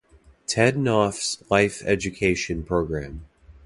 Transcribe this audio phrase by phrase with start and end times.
[0.47, 3.27] Ted Noffs' Life Education Program.